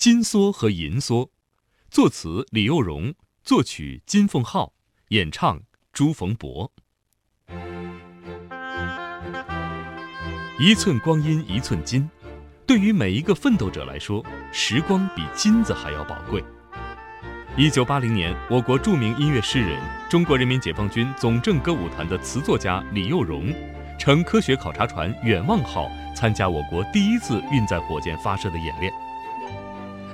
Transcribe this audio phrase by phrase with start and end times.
[0.00, 1.28] 金梭和银梭，
[1.90, 3.12] 作词李幼荣，
[3.44, 4.72] 作曲金凤浩，
[5.08, 5.60] 演唱
[5.92, 6.72] 朱逢博。
[10.58, 12.08] 一寸光阴一寸金，
[12.66, 16.42] 对于每一个奋斗者来说，时光比金子还要宝贵。
[17.54, 19.78] 一九八零年，我国著名音乐诗人、
[20.08, 23.52] 中国人民解放军总政歌舞团的词作家李幼荣，
[23.98, 28.90] 乘科学考察船“远望号”参加我国第一次运载火箭发射的演练。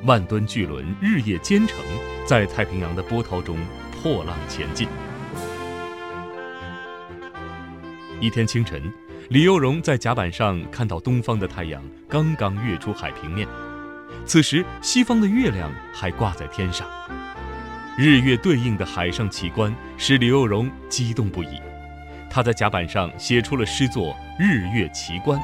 [0.04, 1.78] 万吨巨轮日夜兼程，
[2.26, 3.58] 在太平洋的波涛中
[3.90, 4.86] 破浪前进。
[8.20, 8.80] 一天清晨，
[9.30, 13.48] 李幼荣在甲板上看到东方的太阳刚刚跃出海平面，
[14.24, 16.86] 此时西方的月亮还挂在天上。
[17.98, 21.58] 日月对应的海上奇观使李幼荣激动不已，
[22.30, 25.38] 他在甲板上写出了诗作《日月奇观》，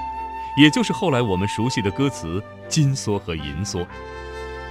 [0.57, 2.39] 也就是后来我们熟悉的歌词
[2.69, 3.81] 《金梭和银梭》。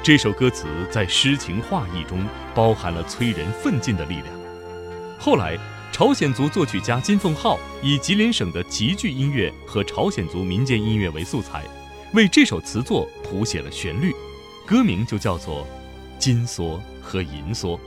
[0.03, 4.27] 这首歌词在诗情画意中包含了催人奋进的力量。
[5.19, 5.55] 后来，
[5.91, 11.63] 朝鲜族作曲家金凤浩以吉林省的吉剧音乐和朝鲜族民间音乐为素材，
[12.13, 14.11] 为这首词作谱写了旋律，
[14.65, 15.63] 歌名就叫做
[16.17, 16.77] 《金梭》。
[17.03, 17.77] 和银梭。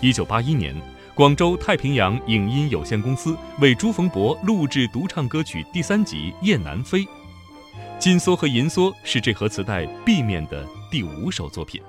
[0.00, 0.74] 一九八一年，
[1.14, 7.04] 广州太平洋影音有限公司为朱逢博录制独唱歌曲第三集《雁南飞》，
[8.00, 11.82] 金梭和银梭是这盒磁带 B 面的第五首作品。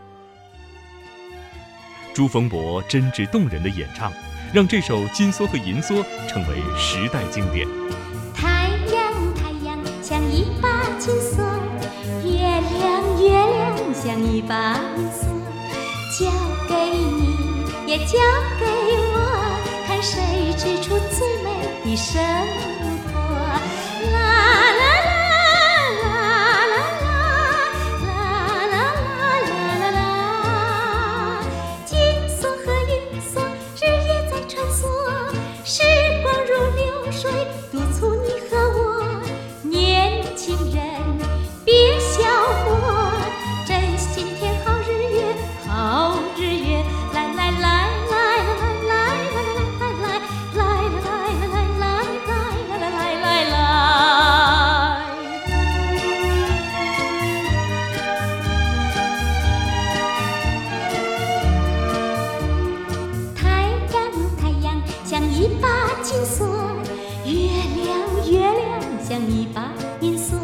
[2.13, 4.11] 朱逢博真挚动人的演唱，
[4.53, 7.65] 让这首《金梭和银梭》成为时代经典。
[8.35, 11.37] 太阳，太阳像一把金梭，
[12.25, 15.31] 月亮，月亮像一把银梭。
[16.19, 16.29] 交
[16.67, 17.37] 给你，
[17.89, 18.17] 也交
[18.59, 18.65] 给
[19.13, 19.15] 我，
[19.87, 21.49] 看谁织出最美
[21.85, 22.21] 的生
[22.75, 22.80] 活。
[37.31, 37.79] 嘿别
[69.11, 70.39] 将一把银锁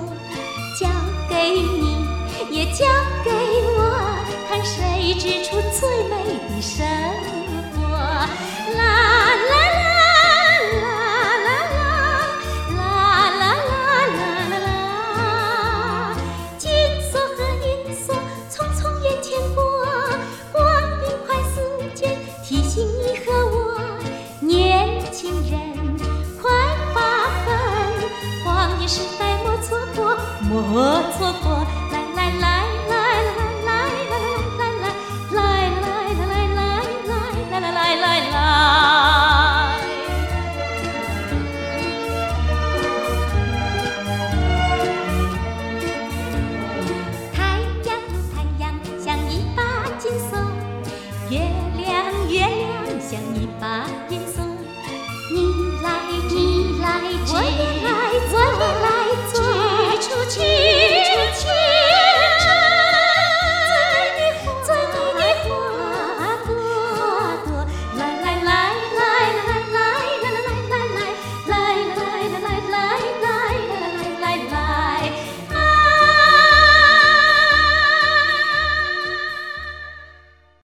[0.78, 0.90] 交
[1.30, 2.06] 给你
[2.52, 2.86] 也交
[3.24, 3.32] 给
[3.78, 4.14] 我
[4.50, 6.86] 看谁织出最美的生
[7.72, 9.06] 活。
[30.59, 30.73] 我
[31.16, 31.45] 错过，
[31.91, 32.45] 来来来
[32.90, 32.94] 来
[33.63, 33.69] 来来
[34.09, 34.90] 来来
[35.31, 36.68] 来来来来来
[37.06, 37.12] 来
[37.51, 38.35] 来来来来。
[47.34, 47.38] 太
[47.85, 47.88] 阳，
[48.34, 48.62] 太阳
[49.00, 49.59] 像一把
[50.00, 50.31] 金锁；
[51.29, 51.34] 月
[51.78, 51.85] 亮，
[52.28, 52.66] 月亮
[53.00, 54.35] 像一把银锁。
[55.29, 55.35] 你
[55.84, 55.85] 来，
[56.29, 56.34] 你
[56.81, 56.85] 来
[57.25, 57.77] 接。